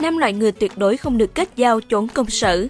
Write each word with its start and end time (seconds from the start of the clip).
năm 0.00 0.18
loại 0.18 0.32
người 0.32 0.52
tuyệt 0.52 0.72
đối 0.76 0.96
không 0.96 1.18
được 1.18 1.34
kết 1.34 1.48
giao 1.56 1.80
chốn 1.80 2.08
công 2.08 2.30
sở. 2.30 2.66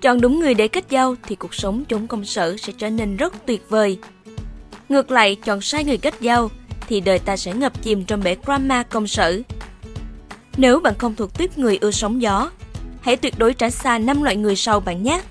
Chọn 0.00 0.20
đúng 0.20 0.40
người 0.40 0.54
để 0.54 0.68
kết 0.68 0.84
giao 0.88 1.14
thì 1.22 1.36
cuộc 1.36 1.54
sống 1.54 1.84
chốn 1.88 2.06
công 2.06 2.24
sở 2.24 2.56
sẽ 2.56 2.72
trở 2.78 2.90
nên 2.90 3.16
rất 3.16 3.46
tuyệt 3.46 3.62
vời. 3.68 3.98
Ngược 4.88 5.10
lại, 5.10 5.34
chọn 5.34 5.60
sai 5.60 5.84
người 5.84 5.96
kết 5.96 6.14
giao 6.20 6.50
thì 6.88 7.00
đời 7.00 7.18
ta 7.18 7.36
sẽ 7.36 7.52
ngập 7.52 7.82
chìm 7.82 8.04
trong 8.04 8.22
bể 8.22 8.36
drama 8.44 8.82
công 8.82 9.06
sở. 9.06 9.40
Nếu 10.56 10.80
bạn 10.80 10.94
không 10.98 11.14
thuộc 11.14 11.38
tuyếp 11.38 11.58
người 11.58 11.78
ưa 11.80 11.90
sóng 11.90 12.22
gió, 12.22 12.50
hãy 13.00 13.16
tuyệt 13.16 13.34
đối 13.38 13.54
tránh 13.54 13.70
xa 13.70 13.98
năm 13.98 14.22
loại 14.22 14.36
người 14.36 14.56
sau 14.56 14.80
bạn 14.80 15.02
nhé. 15.02 15.22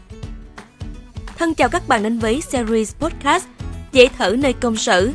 Thân 1.38 1.54
chào 1.54 1.70
các 1.70 1.88
bạn 1.88 2.04
đến 2.04 2.20
với 2.20 2.42
series 2.42 2.96
podcast 2.96 3.46
Dễ 3.92 4.08
thở 4.18 4.36
nơi 4.40 4.54
công 4.54 4.76
sở. 4.76 5.12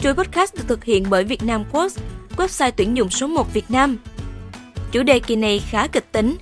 Chuỗi 0.00 0.14
podcast 0.14 0.54
được 0.54 0.64
thực 0.68 0.84
hiện 0.84 1.04
bởi 1.10 1.24
Việt 1.24 1.42
Nam 1.42 1.64
Quotes, 1.72 1.98
website 2.36 2.72
tuyển 2.76 2.96
dụng 2.96 3.10
số 3.10 3.26
1 3.26 3.54
Việt 3.54 3.70
Nam. 3.70 3.96
Chủ 4.92 5.02
đề 5.02 5.18
kỳ 5.18 5.36
này 5.36 5.62
khá 5.70 5.86
kịch 5.86 6.12
tính. 6.12 6.36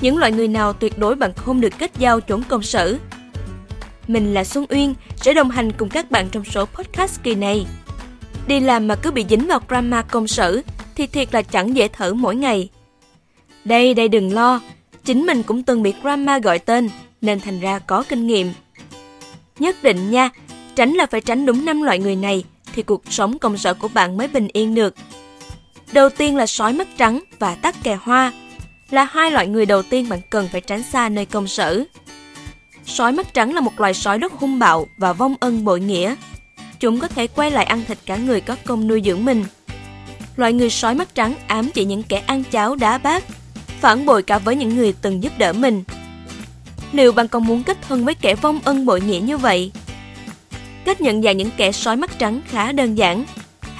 Những 0.00 0.18
loại 0.18 0.32
người 0.32 0.48
nào 0.48 0.72
tuyệt 0.72 0.98
đối 0.98 1.14
bạn 1.14 1.32
không 1.36 1.60
được 1.60 1.72
kết 1.78 1.90
giao 1.98 2.20
chốn 2.20 2.42
công 2.48 2.62
sở. 2.62 2.96
Mình 4.08 4.34
là 4.34 4.44
Xuân 4.44 4.66
Uyên, 4.68 4.94
sẽ 5.16 5.34
đồng 5.34 5.50
hành 5.50 5.72
cùng 5.72 5.88
các 5.88 6.10
bạn 6.10 6.28
trong 6.32 6.44
số 6.44 6.64
podcast 6.64 7.22
kỳ 7.22 7.34
này. 7.34 7.66
Đi 8.46 8.60
làm 8.60 8.88
mà 8.88 8.94
cứ 8.94 9.10
bị 9.10 9.24
dính 9.30 9.46
vào 9.46 9.60
drama 9.68 10.02
công 10.02 10.28
sở 10.28 10.62
thì 10.94 11.06
thiệt 11.06 11.34
là 11.34 11.42
chẳng 11.42 11.76
dễ 11.76 11.88
thở 11.88 12.14
mỗi 12.14 12.36
ngày. 12.36 12.68
Đây, 13.64 13.94
đây 13.94 14.08
đừng 14.08 14.32
lo, 14.32 14.60
chính 15.04 15.26
mình 15.26 15.42
cũng 15.42 15.62
từng 15.62 15.82
bị 15.82 15.94
drama 16.02 16.38
gọi 16.38 16.58
tên 16.58 16.90
nên 17.20 17.40
thành 17.40 17.60
ra 17.60 17.78
có 17.78 18.04
kinh 18.08 18.26
nghiệm. 18.26 18.52
Nhất 19.58 19.82
định 19.82 20.10
nha, 20.10 20.30
tránh 20.74 20.92
là 20.92 21.06
phải 21.06 21.20
tránh 21.20 21.46
đúng 21.46 21.64
năm 21.64 21.82
loại 21.82 21.98
người 21.98 22.16
này 22.16 22.44
thì 22.74 22.82
cuộc 22.82 23.02
sống 23.10 23.38
công 23.38 23.58
sở 23.58 23.74
của 23.74 23.88
bạn 23.88 24.16
mới 24.16 24.28
bình 24.28 24.48
yên 24.52 24.74
được. 24.74 24.94
Đầu 25.92 26.10
tiên 26.10 26.36
là 26.36 26.46
sói 26.46 26.72
mắt 26.72 26.88
trắng 26.96 27.20
và 27.38 27.54
tắc 27.54 27.82
kè 27.82 27.98
hoa, 28.02 28.32
là 28.90 29.04
hai 29.04 29.30
loại 29.30 29.46
người 29.46 29.66
đầu 29.66 29.82
tiên 29.82 30.08
bạn 30.08 30.20
cần 30.30 30.48
phải 30.52 30.60
tránh 30.60 30.82
xa 30.82 31.08
nơi 31.08 31.26
công 31.26 31.48
sở. 31.48 31.84
Sói 32.86 33.12
mắt 33.12 33.34
trắng 33.34 33.54
là 33.54 33.60
một 33.60 33.80
loài 33.80 33.94
sói 33.94 34.18
rất 34.18 34.32
hung 34.32 34.58
bạo 34.58 34.86
và 34.98 35.12
vong 35.12 35.34
ân 35.40 35.64
bội 35.64 35.80
nghĩa. 35.80 36.14
Chúng 36.80 37.00
có 37.00 37.08
thể 37.08 37.26
quay 37.26 37.50
lại 37.50 37.64
ăn 37.64 37.84
thịt 37.88 37.98
cả 38.06 38.16
người 38.16 38.40
có 38.40 38.56
công 38.64 38.88
nuôi 38.88 39.02
dưỡng 39.04 39.24
mình. 39.24 39.44
Loại 40.36 40.52
người 40.52 40.70
sói 40.70 40.94
mắt 40.94 41.14
trắng 41.14 41.34
ám 41.46 41.70
chỉ 41.70 41.84
những 41.84 42.02
kẻ 42.02 42.22
ăn 42.26 42.44
cháo 42.44 42.76
đá 42.76 42.98
bát, 42.98 43.24
phản 43.80 44.06
bội 44.06 44.22
cả 44.22 44.38
với 44.38 44.56
những 44.56 44.76
người 44.76 44.94
từng 45.02 45.22
giúp 45.22 45.32
đỡ 45.38 45.52
mình. 45.52 45.84
Liệu 46.92 47.12
bạn 47.12 47.28
còn 47.28 47.46
muốn 47.46 47.62
kết 47.62 47.78
thân 47.88 48.04
với 48.04 48.14
kẻ 48.14 48.34
vong 48.34 48.60
ân 48.64 48.86
bội 48.86 49.00
nghĩa 49.00 49.20
như 49.20 49.38
vậy? 49.38 49.72
Cách 50.84 51.00
nhận 51.00 51.22
dạng 51.22 51.36
những 51.36 51.50
kẻ 51.56 51.72
sói 51.72 51.96
mắt 51.96 52.18
trắng 52.18 52.40
khá 52.48 52.72
đơn 52.72 52.94
giản. 52.94 53.24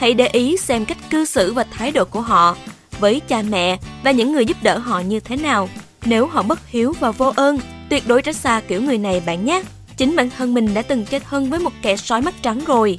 Hãy 0.03 0.15
để 0.15 0.27
ý 0.27 0.57
xem 0.57 0.85
cách 0.85 0.99
cư 1.11 1.25
xử 1.25 1.53
và 1.53 1.65
thái 1.71 1.91
độ 1.91 2.05
của 2.05 2.21
họ 2.21 2.57
với 3.01 3.21
cha 3.21 3.43
mẹ 3.43 3.79
và 4.05 4.11
những 4.11 4.33
người 4.33 4.47
giúp 4.47 4.57
đỡ 4.63 4.79
họ 4.79 5.01
như 5.01 5.21
thế 5.21 5.37
nào. 5.37 5.69
Nếu 6.05 6.27
họ 6.27 6.43
bất 6.43 6.69
hiếu 6.69 6.95
và 7.01 7.11
vô 7.11 7.33
ơn, 7.37 7.59
tuyệt 7.91 8.07
đối 8.07 8.23
tránh 8.23 8.35
xa 8.35 8.63
kiểu 8.69 8.83
người 8.83 8.99
này 8.99 9.23
bạn 9.27 9.45
nhé. 9.45 9.63
Chính 9.97 10.17
bản 10.17 10.31
thân 10.39 10.55
mình 10.55 10.75
đã 10.75 10.83
từng 10.83 11.05
chơi 11.05 11.21
thân 11.21 11.51
với 11.51 11.61
một 11.61 11.73
kẻ 11.83 11.97
sói 11.97 12.23
mắt 12.23 12.35
trắng 12.43 12.61
rồi. 12.67 12.99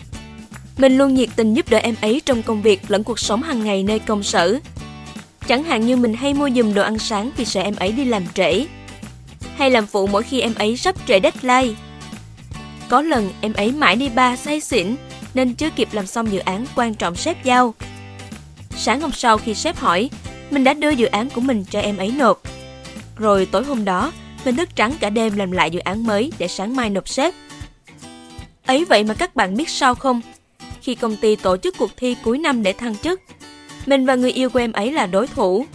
Mình 0.77 0.97
luôn 0.97 1.13
nhiệt 1.13 1.29
tình 1.35 1.53
giúp 1.53 1.69
đỡ 1.69 1.77
em 1.77 1.95
ấy 2.01 2.21
trong 2.25 2.43
công 2.43 2.61
việc 2.61 2.81
lẫn 2.87 3.03
cuộc 3.03 3.19
sống 3.19 3.43
hàng 3.43 3.63
ngày 3.63 3.83
nơi 3.83 3.99
công 3.99 4.23
sở. 4.23 4.59
Chẳng 5.47 5.63
hạn 5.63 5.85
như 5.85 5.95
mình 5.95 6.13
hay 6.13 6.33
mua 6.33 6.49
giùm 6.49 6.73
đồ 6.73 6.81
ăn 6.81 6.99
sáng 6.99 7.31
vì 7.37 7.45
sợ 7.45 7.61
em 7.61 7.75
ấy 7.75 7.91
đi 7.91 8.05
làm 8.05 8.23
trễ. 8.33 8.65
Hay 9.55 9.71
làm 9.71 9.85
phụ 9.85 10.07
mỗi 10.07 10.23
khi 10.23 10.41
em 10.41 10.55
ấy 10.55 10.77
sắp 10.77 10.95
trễ 11.07 11.19
deadline. 11.19 11.79
Có 12.89 13.01
lần 13.01 13.31
em 13.41 13.53
ấy 13.53 13.71
mãi 13.71 13.95
đi 13.95 14.09
ba 14.09 14.35
say 14.35 14.61
xỉn 14.61 14.95
nên 15.33 15.53
chưa 15.53 15.69
kịp 15.69 15.87
làm 15.91 16.07
xong 16.07 16.31
dự 16.31 16.39
án 16.39 16.65
quan 16.75 16.93
trọng 16.93 17.15
sếp 17.15 17.43
giao. 17.43 17.73
Sáng 18.77 19.01
hôm 19.01 19.11
sau 19.11 19.37
khi 19.37 19.53
sếp 19.53 19.77
hỏi, 19.77 20.09
mình 20.49 20.63
đã 20.63 20.73
đưa 20.73 20.89
dự 20.89 21.05
án 21.05 21.29
của 21.29 21.41
mình 21.41 21.65
cho 21.69 21.79
em 21.79 21.97
ấy 21.97 22.13
nộp. 22.17 22.41
Rồi 23.17 23.45
tối 23.45 23.63
hôm 23.63 23.85
đó, 23.85 24.11
mình 24.45 24.55
thức 24.55 24.69
trắng 24.75 24.93
cả 24.99 25.09
đêm 25.09 25.37
làm 25.37 25.51
lại 25.51 25.71
dự 25.71 25.79
án 25.79 26.03
mới 26.03 26.31
để 26.37 26.47
sáng 26.47 26.75
mai 26.75 26.89
nộp 26.89 27.07
sếp. 27.07 27.33
Ấy 28.65 28.85
vậy 28.85 29.03
mà 29.03 29.13
các 29.13 29.35
bạn 29.35 29.57
biết 29.57 29.69
sao 29.69 29.95
không? 29.95 30.21
Khi 30.81 30.95
công 30.95 31.15
ty 31.15 31.35
tổ 31.35 31.57
chức 31.57 31.77
cuộc 31.77 31.91
thi 31.97 32.15
cuối 32.23 32.37
năm 32.37 32.63
để 32.63 32.73
thăng 32.73 32.95
chức, 32.97 33.21
mình 33.85 34.05
và 34.05 34.15
người 34.15 34.31
yêu 34.31 34.49
của 34.49 34.59
em 34.59 34.71
ấy 34.71 34.91
là 34.91 35.05
đối 35.05 35.27
thủ. 35.27 35.65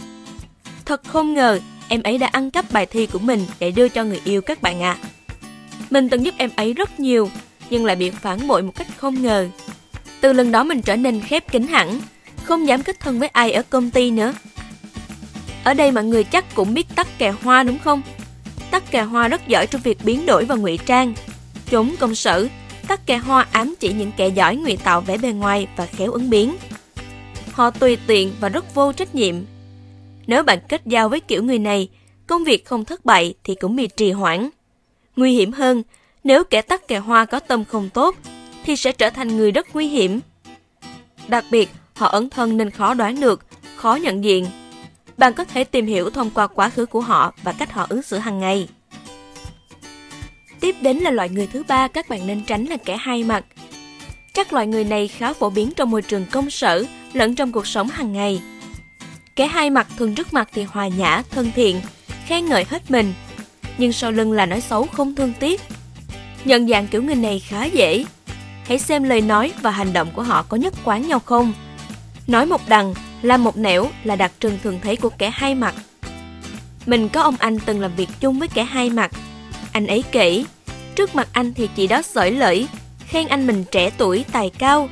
Thật 0.85 1.03
không 1.07 1.33
ngờ, 1.33 1.59
em 1.87 2.03
ấy 2.03 2.17
đã 2.17 2.27
ăn 2.27 2.51
cắp 2.51 2.71
bài 2.71 2.85
thi 2.85 3.05
của 3.05 3.19
mình 3.19 3.45
để 3.59 3.71
đưa 3.71 3.87
cho 3.87 4.03
người 4.03 4.21
yêu 4.23 4.41
các 4.41 4.61
bạn 4.61 4.81
ạ. 4.81 4.97
À. 5.01 5.07
Mình 5.89 6.09
từng 6.09 6.25
giúp 6.25 6.35
em 6.37 6.49
ấy 6.55 6.73
rất 6.73 6.99
nhiều, 6.99 7.29
nhưng 7.69 7.85
lại 7.85 7.95
bị 7.95 8.09
phản 8.09 8.47
bội 8.47 8.63
một 8.63 8.71
cách 8.75 8.87
không 8.97 9.21
ngờ. 9.21 9.47
Từ 10.21 10.33
lần 10.33 10.51
đó 10.51 10.63
mình 10.63 10.81
trở 10.81 10.95
nên 10.95 11.21
khép 11.21 11.51
kín 11.51 11.67
hẳn, 11.67 12.01
không 12.43 12.67
dám 12.67 12.83
kết 12.83 12.99
thân 12.99 13.19
với 13.19 13.29
ai 13.29 13.51
ở 13.51 13.63
công 13.69 13.91
ty 13.91 14.11
nữa. 14.11 14.33
Ở 15.63 15.73
đây 15.73 15.91
mọi 15.91 16.03
người 16.03 16.23
chắc 16.23 16.55
cũng 16.55 16.73
biết 16.73 16.87
tắc 16.95 17.17
kè 17.17 17.33
hoa 17.43 17.63
đúng 17.63 17.79
không? 17.79 18.01
Tắc 18.71 18.91
kè 18.91 19.01
hoa 19.01 19.27
rất 19.27 19.47
giỏi 19.47 19.67
trong 19.67 19.81
việc 19.81 19.97
biến 20.03 20.25
đổi 20.25 20.45
và 20.45 20.55
ngụy 20.55 20.77
trang. 20.85 21.13
Chúng 21.69 21.95
công 21.99 22.15
sở, 22.15 22.47
tắc 22.87 23.05
kè 23.05 23.17
hoa 23.17 23.47
ám 23.51 23.75
chỉ 23.79 23.93
những 23.93 24.11
kẻ 24.17 24.27
giỏi 24.27 24.55
ngụy 24.55 24.77
tạo 24.77 25.01
vẻ 25.01 25.17
bề 25.17 25.31
ngoài 25.31 25.67
và 25.75 25.85
khéo 25.85 26.11
ứng 26.11 26.29
biến. 26.29 26.55
Họ 27.51 27.69
tùy 27.69 27.97
tiện 28.07 28.31
và 28.39 28.49
rất 28.49 28.75
vô 28.75 28.93
trách 28.93 29.15
nhiệm. 29.15 29.35
Nếu 30.27 30.43
bạn 30.43 30.59
kết 30.69 30.81
giao 30.85 31.09
với 31.09 31.19
kiểu 31.19 31.43
người 31.43 31.59
này, 31.59 31.89
công 32.27 32.43
việc 32.43 32.65
không 32.65 32.85
thất 32.85 33.05
bại 33.05 33.33
thì 33.43 33.55
cũng 33.55 33.75
bị 33.75 33.87
trì 33.87 34.11
hoãn. 34.11 34.49
Nguy 35.15 35.33
hiểm 35.33 35.51
hơn, 35.51 35.83
nếu 36.23 36.43
kẻ 36.43 36.61
tắc 36.61 36.87
kè 36.87 36.97
hoa 36.97 37.25
có 37.25 37.39
tâm 37.39 37.65
không 37.65 37.89
tốt, 37.89 38.15
thì 38.63 38.75
sẽ 38.75 38.91
trở 38.91 39.09
thành 39.09 39.37
người 39.37 39.51
rất 39.51 39.75
nguy 39.75 39.87
hiểm. 39.87 40.19
Đặc 41.27 41.45
biệt, 41.51 41.69
họ 41.95 42.07
ẩn 42.07 42.29
thân 42.29 42.57
nên 42.57 42.69
khó 42.69 42.93
đoán 42.93 43.19
được, 43.19 43.45
khó 43.75 43.95
nhận 43.95 44.23
diện. 44.23 44.47
Bạn 45.17 45.33
có 45.33 45.43
thể 45.43 45.63
tìm 45.63 45.85
hiểu 45.85 46.09
thông 46.09 46.29
qua 46.29 46.47
quá 46.47 46.69
khứ 46.69 46.85
của 46.85 47.01
họ 47.01 47.33
và 47.43 47.51
cách 47.51 47.73
họ 47.73 47.85
ứng 47.89 48.01
xử 48.01 48.17
hàng 48.17 48.39
ngày. 48.39 48.67
Tiếp 50.59 50.75
đến 50.81 50.97
là 50.97 51.11
loại 51.11 51.29
người 51.29 51.47
thứ 51.47 51.63
ba 51.67 51.87
các 51.87 52.09
bạn 52.09 52.27
nên 52.27 52.43
tránh 52.45 52.65
là 52.65 52.77
kẻ 52.85 52.97
hai 52.97 53.23
mặt. 53.23 53.45
Các 54.33 54.53
loại 54.53 54.67
người 54.67 54.83
này 54.83 55.07
khá 55.07 55.33
phổ 55.33 55.49
biến 55.49 55.71
trong 55.75 55.91
môi 55.91 56.01
trường 56.01 56.25
công 56.31 56.49
sở 56.49 56.85
lẫn 57.13 57.35
trong 57.35 57.51
cuộc 57.51 57.67
sống 57.67 57.89
hàng 57.89 58.13
ngày. 58.13 58.41
Kẻ 59.35 59.47
hai 59.47 59.69
mặt 59.69 59.87
thường 59.97 60.15
trước 60.15 60.33
mặt 60.33 60.49
thì 60.53 60.63
hòa 60.63 60.87
nhã, 60.87 61.23
thân 61.31 61.51
thiện, 61.55 61.81
khen 62.25 62.45
ngợi 62.45 62.65
hết 62.69 62.91
mình, 62.91 63.13
nhưng 63.77 63.93
sau 63.93 64.11
lưng 64.11 64.31
là 64.31 64.45
nói 64.45 64.61
xấu 64.61 64.87
không 64.87 65.15
thương 65.15 65.33
tiếc. 65.39 65.61
Nhận 66.45 66.67
dạng 66.67 66.87
kiểu 66.87 67.03
người 67.03 67.15
này 67.15 67.39
khá 67.39 67.65
dễ. 67.65 68.05
Hãy 68.65 68.79
xem 68.79 69.03
lời 69.03 69.21
nói 69.21 69.51
và 69.61 69.71
hành 69.71 69.93
động 69.93 70.11
của 70.13 70.23
họ 70.23 70.45
có 70.49 70.57
nhất 70.57 70.73
quán 70.83 71.07
nhau 71.07 71.19
không. 71.19 71.53
Nói 72.27 72.45
một 72.45 72.61
đằng, 72.67 72.93
làm 73.21 73.43
một 73.43 73.57
nẻo 73.57 73.89
là 74.03 74.15
đặc 74.15 74.31
trưng 74.39 74.59
thường 74.63 74.79
thấy 74.83 74.95
của 74.95 75.09
kẻ 75.09 75.29
hai 75.33 75.55
mặt. 75.55 75.75
Mình 76.85 77.09
có 77.09 77.21
ông 77.21 77.35
anh 77.39 77.59
từng 77.59 77.79
làm 77.79 77.95
việc 77.95 78.09
chung 78.19 78.39
với 78.39 78.47
kẻ 78.47 78.63
hai 78.63 78.89
mặt. 78.89 79.11
Anh 79.71 79.87
ấy 79.87 80.03
kể, 80.11 80.43
trước 80.95 81.15
mặt 81.15 81.27
anh 81.31 81.53
thì 81.53 81.69
chị 81.75 81.87
đó 81.87 82.01
sởi 82.01 82.31
lởi, 82.31 82.67
khen 83.07 83.27
anh 83.27 83.47
mình 83.47 83.63
trẻ 83.71 83.89
tuổi, 83.97 84.25
tài 84.31 84.49
cao, 84.49 84.89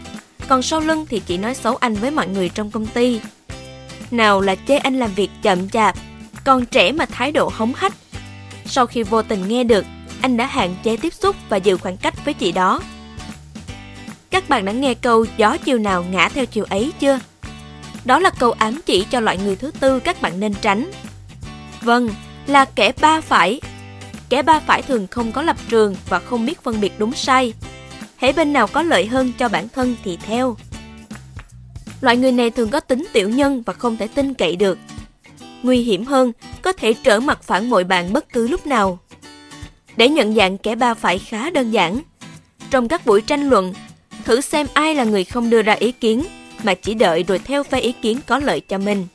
còn 0.47 0.61
sau 0.61 0.79
lưng 0.79 1.05
thì 1.09 1.19
chị 1.19 1.37
nói 1.37 1.55
xấu 1.55 1.75
anh 1.75 1.93
với 1.93 2.11
mọi 2.11 2.27
người 2.27 2.49
trong 2.49 2.71
công 2.71 2.85
ty. 2.85 3.19
Nào 4.11 4.41
là 4.41 4.55
chê 4.67 4.77
anh 4.77 4.99
làm 4.99 5.13
việc 5.13 5.29
chậm 5.41 5.69
chạp, 5.69 5.95
còn 6.43 6.65
trẻ 6.65 6.91
mà 6.91 7.05
thái 7.05 7.31
độ 7.31 7.51
hống 7.53 7.73
hách, 7.75 7.93
sau 8.65 8.85
khi 8.85 9.03
vô 9.03 9.21
tình 9.21 9.47
nghe 9.47 9.63
được, 9.63 9.85
anh 10.21 10.37
đã 10.37 10.45
hạn 10.45 10.75
chế 10.83 10.97
tiếp 10.97 11.13
xúc 11.13 11.35
và 11.49 11.57
giữ 11.57 11.77
khoảng 11.77 11.97
cách 11.97 12.25
với 12.25 12.33
chị 12.33 12.51
đó. 12.51 12.81
Các 14.29 14.49
bạn 14.49 14.65
đã 14.65 14.71
nghe 14.71 14.93
câu 14.93 15.25
gió 15.37 15.57
chiều 15.57 15.77
nào 15.77 16.05
ngã 16.11 16.29
theo 16.29 16.45
chiều 16.45 16.65
ấy 16.69 16.91
chưa? 16.99 17.19
Đó 18.05 18.19
là 18.19 18.29
câu 18.29 18.51
ám 18.51 18.79
chỉ 18.85 19.05
cho 19.11 19.19
loại 19.19 19.37
người 19.37 19.55
thứ 19.55 19.71
tư 19.79 19.99
các 19.99 20.21
bạn 20.21 20.39
nên 20.39 20.53
tránh. 20.61 20.91
Vâng, 21.81 22.09
là 22.47 22.65
kẻ 22.65 22.91
ba 23.01 23.21
phải. 23.21 23.61
Kẻ 24.29 24.41
ba 24.41 24.59
phải 24.59 24.81
thường 24.81 25.07
không 25.07 25.31
có 25.31 25.41
lập 25.41 25.57
trường 25.69 25.95
và 26.09 26.19
không 26.19 26.45
biết 26.45 26.63
phân 26.63 26.81
biệt 26.81 26.93
đúng 26.97 27.13
sai. 27.13 27.53
Hễ 28.17 28.33
bên 28.33 28.53
nào 28.53 28.67
có 28.67 28.81
lợi 28.81 29.05
hơn 29.05 29.33
cho 29.37 29.49
bản 29.49 29.69
thân 29.69 29.95
thì 30.03 30.17
theo. 30.17 30.57
Loại 32.01 32.17
người 32.17 32.31
này 32.31 32.49
thường 32.49 32.69
có 32.69 32.79
tính 32.79 33.07
tiểu 33.13 33.29
nhân 33.29 33.63
và 33.65 33.73
không 33.73 33.97
thể 33.97 34.07
tin 34.07 34.33
cậy 34.33 34.55
được. 34.55 34.77
Nguy 35.63 35.81
hiểm 35.81 36.05
hơn, 36.05 36.31
có 36.61 36.71
thể 36.71 36.93
trở 36.93 37.19
mặt 37.19 37.43
phản 37.43 37.69
bội 37.69 37.83
bạn 37.83 38.13
bất 38.13 38.33
cứ 38.33 38.47
lúc 38.47 38.67
nào. 38.67 38.99
Để 39.97 40.09
nhận 40.09 40.35
dạng 40.35 40.57
kẻ 40.57 40.75
ba 40.75 40.93
phải 40.93 41.19
khá 41.19 41.49
đơn 41.49 41.71
giản. 41.71 42.01
Trong 42.69 42.87
các 42.87 43.05
buổi 43.05 43.21
tranh 43.21 43.49
luận, 43.49 43.73
thử 44.25 44.41
xem 44.41 44.67
ai 44.73 44.95
là 44.95 45.03
người 45.03 45.23
không 45.23 45.49
đưa 45.49 45.61
ra 45.61 45.73
ý 45.73 45.91
kiến 45.91 46.23
mà 46.63 46.73
chỉ 46.73 46.93
đợi 46.93 47.23
rồi 47.23 47.39
theo 47.39 47.63
phe 47.63 47.79
ý 47.79 47.91
kiến 47.91 48.19
có 48.27 48.39
lợi 48.39 48.59
cho 48.59 48.77
mình. 48.77 49.07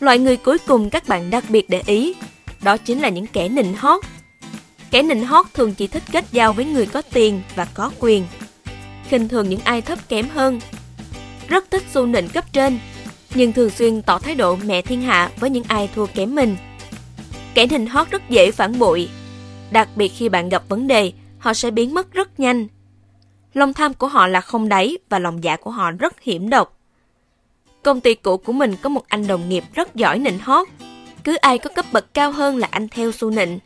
Loại 0.00 0.18
người 0.18 0.36
cuối 0.36 0.58
cùng 0.58 0.90
các 0.90 1.08
bạn 1.08 1.30
đặc 1.30 1.44
biệt 1.48 1.70
để 1.70 1.82
ý, 1.86 2.14
đó 2.62 2.76
chính 2.76 3.00
là 3.00 3.08
những 3.08 3.26
kẻ 3.26 3.48
nịnh 3.48 3.74
hót. 3.74 4.04
Kẻ 4.90 5.02
nịnh 5.02 5.24
hót 5.24 5.46
thường 5.54 5.74
chỉ 5.74 5.86
thích 5.86 6.02
kết 6.12 6.24
giao 6.32 6.52
với 6.52 6.64
người 6.64 6.86
có 6.86 7.02
tiền 7.02 7.42
và 7.56 7.64
có 7.64 7.90
quyền. 7.98 8.26
khinh 9.08 9.28
thường 9.28 9.48
những 9.48 9.60
ai 9.64 9.82
thấp 9.82 10.08
kém 10.08 10.28
hơn. 10.28 10.60
Rất 11.48 11.70
thích 11.70 11.82
xu 11.94 12.06
nịnh 12.06 12.28
cấp 12.28 12.44
trên, 12.52 12.78
nhưng 13.34 13.52
thường 13.52 13.70
xuyên 13.70 14.02
tỏ 14.02 14.18
thái 14.18 14.34
độ 14.34 14.56
mẹ 14.56 14.82
thiên 14.82 15.02
hạ 15.02 15.30
với 15.36 15.50
những 15.50 15.64
ai 15.68 15.88
thua 15.94 16.06
kém 16.06 16.34
mình. 16.34 16.56
Kẻ 17.54 17.66
nịnh 17.66 17.86
hót 17.86 18.10
rất 18.10 18.30
dễ 18.30 18.50
phản 18.50 18.78
bội, 18.78 19.08
đặc 19.70 19.88
biệt 19.96 20.08
khi 20.08 20.28
bạn 20.28 20.48
gặp 20.48 20.62
vấn 20.68 20.86
đề, 20.86 21.12
họ 21.38 21.54
sẽ 21.54 21.70
biến 21.70 21.94
mất 21.94 22.12
rất 22.12 22.40
nhanh. 22.40 22.66
Lòng 23.54 23.72
tham 23.72 23.94
của 23.94 24.08
họ 24.08 24.26
là 24.26 24.40
không 24.40 24.68
đáy 24.68 24.98
và 25.08 25.18
lòng 25.18 25.44
dạ 25.44 25.56
của 25.56 25.70
họ 25.70 25.90
rất 25.90 26.20
hiểm 26.20 26.50
độc. 26.50 26.78
Công 27.82 28.00
ty 28.00 28.14
cũ 28.14 28.36
của 28.36 28.52
mình 28.52 28.76
có 28.82 28.88
một 28.88 29.08
anh 29.08 29.26
đồng 29.26 29.48
nghiệp 29.48 29.64
rất 29.74 29.94
giỏi 29.94 30.18
nịnh 30.18 30.38
hót. 30.38 30.68
Cứ 31.24 31.36
ai 31.36 31.58
có 31.58 31.70
cấp 31.70 31.86
bậc 31.92 32.14
cao 32.14 32.32
hơn 32.32 32.56
là 32.56 32.68
anh 32.70 32.88
theo 32.88 33.12
xu 33.12 33.30
nịnh. 33.30 33.58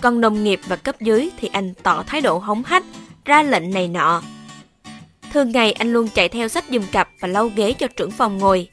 Còn 0.00 0.20
đồng 0.20 0.44
nghiệp 0.44 0.60
và 0.66 0.76
cấp 0.76 1.00
dưới 1.00 1.30
thì 1.40 1.48
anh 1.52 1.74
tỏ 1.82 2.02
thái 2.06 2.20
độ 2.20 2.38
hống 2.38 2.62
hách, 2.62 2.84
ra 3.24 3.42
lệnh 3.42 3.70
này 3.70 3.88
nọ. 3.88 4.22
Thường 5.32 5.52
ngày 5.52 5.72
anh 5.72 5.92
luôn 5.92 6.08
chạy 6.14 6.28
theo 6.28 6.48
sách 6.48 6.64
giùm 6.70 6.82
cặp 6.92 7.08
và 7.20 7.28
lau 7.28 7.48
ghế 7.56 7.72
cho 7.72 7.86
trưởng 7.96 8.10
phòng 8.10 8.38
ngồi. 8.38 8.68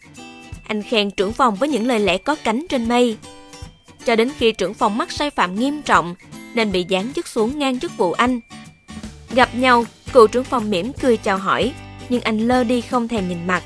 Anh 0.68 0.84
khen 0.84 1.12
trưởng 1.12 1.34
phòng 1.34 1.56
với 1.56 1.70
những 1.70 1.88
lời 1.88 2.00
lẽ 2.00 2.18
có 2.18 2.36
cánh 2.44 2.66
trên 2.70 2.88
mây. 2.88 3.18
Cho 4.06 4.16
đến 4.16 4.32
khi 4.38 4.52
trưởng 4.52 4.74
phòng 4.74 4.98
mắc 4.98 5.12
sai 5.12 5.30
phạm 5.30 5.56
nghiêm 5.56 5.82
trọng 5.82 6.16
nên 6.54 6.72
bị 6.72 6.86
giáng 6.90 7.14
chức 7.14 7.28
xuống 7.28 7.60
ngang 7.60 7.80
chức 7.80 7.98
vụ 7.98 8.12
anh. 8.12 8.40
Gặp 9.32 9.56
nhau, 9.56 9.86
cựu 10.14 10.28
trưởng 10.28 10.44
phòng 10.44 10.70
mỉm 10.70 10.94
cười 10.94 11.18
chào 11.18 11.38
hỏi, 11.38 11.74
nhưng 12.10 12.22
anh 12.22 12.40
lơ 12.40 12.64
đi 12.64 12.82
không 12.82 13.08
thèm 13.08 13.30
nhìn 13.30 13.48
mặt. 13.48 13.64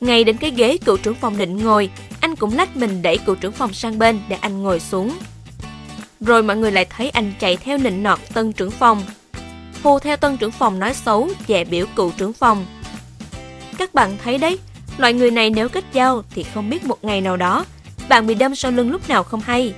Ngay 0.00 0.24
đến 0.24 0.36
cái 0.36 0.50
ghế 0.50 0.78
cựu 0.84 0.96
trưởng 0.96 1.14
phòng 1.14 1.38
định 1.38 1.56
ngồi, 1.56 1.90
anh 2.20 2.36
cũng 2.36 2.56
lách 2.56 2.76
mình 2.76 3.02
đẩy 3.02 3.18
cựu 3.18 3.34
trưởng 3.34 3.52
phòng 3.52 3.72
sang 3.72 3.98
bên 3.98 4.20
để 4.28 4.36
anh 4.40 4.62
ngồi 4.62 4.80
xuống. 4.80 5.18
Rồi 6.20 6.42
mọi 6.42 6.56
người 6.56 6.72
lại 6.72 6.84
thấy 6.84 7.10
anh 7.10 7.32
chạy 7.40 7.56
theo 7.56 7.78
nịnh 7.78 8.02
nọt 8.02 8.18
tân 8.34 8.52
trưởng 8.52 8.70
phòng. 8.70 9.02
Hù 9.82 9.98
theo 9.98 10.16
tân 10.16 10.36
trưởng 10.36 10.50
phòng 10.50 10.78
nói 10.78 10.94
xấu, 10.94 11.28
dè 11.48 11.64
biểu 11.64 11.86
cựu 11.96 12.12
trưởng 12.16 12.32
phòng. 12.32 12.66
Các 13.78 13.94
bạn 13.94 14.16
thấy 14.24 14.38
đấy, 14.38 14.58
loại 14.98 15.12
người 15.12 15.30
này 15.30 15.50
nếu 15.50 15.68
kết 15.68 15.84
giao 15.92 16.22
thì 16.30 16.42
không 16.42 16.70
biết 16.70 16.84
một 16.84 17.04
ngày 17.04 17.20
nào 17.20 17.36
đó, 17.36 17.64
bạn 18.08 18.26
bị 18.26 18.34
đâm 18.34 18.54
sau 18.54 18.70
lưng 18.70 18.90
lúc 18.90 19.08
nào 19.08 19.22
không 19.22 19.40
hay. 19.40 19.74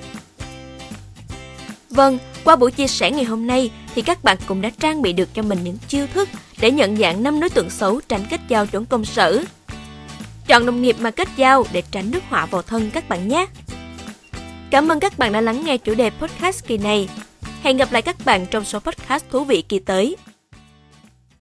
Vâng, 1.94 2.19
qua 2.44 2.56
buổi 2.56 2.70
chia 2.70 2.87
sẻ 2.87 3.11
ngày 3.11 3.25
hôm 3.25 3.46
nay 3.46 3.70
thì 3.94 4.02
các 4.02 4.25
bạn 4.25 4.37
cũng 4.46 4.62
đã 4.62 4.70
trang 4.81 5.02
bị 5.02 5.12
được 5.12 5.35
cho 5.35 5.43
mình 5.43 5.58
những 5.64 5.79
chiêu 5.88 6.06
thức 6.06 6.29
để 6.61 6.70
nhận 6.70 6.96
dạng 6.96 7.23
năm 7.23 7.41
đối 7.41 7.50
tượng 7.50 7.70
xấu 7.70 8.00
tránh 8.08 8.26
kết 8.31 8.41
giao 8.49 8.67
chuẩn 8.67 8.87
công 8.87 9.05
sở. 9.05 9.44
Chọn 10.46 10.67
đồng 10.67 10.82
nghiệp 10.82 10.96
mà 11.00 11.11
kết 11.11 11.29
giao 11.37 11.64
để 11.73 11.82
tránh 11.91 12.11
nước 12.11 12.23
họa 12.29 12.46
vào 12.46 12.62
thân 12.62 12.91
các 12.91 13.08
bạn 13.08 13.29
nhé. 13.29 13.46
Cảm 14.70 14.88
ơn 14.88 15.00
các 15.00 15.19
bạn 15.19 15.32
đã 15.32 15.41
lắng 15.41 15.64
nghe 15.64 15.79
chủ 15.79 15.94
đề 15.94 16.11
podcast 16.11 16.67
kỳ 16.67 16.79
này. 16.79 17.08
Hẹn 17.62 17.76
gặp 17.76 17.93
lại 17.93 18.02
các 18.02 18.17
bạn 18.25 18.46
trong 18.50 18.64
số 18.64 18.79
podcast 18.79 19.25
thú 19.31 19.44
vị 19.44 19.62
kỳ 19.62 19.79
tới. 19.79 20.17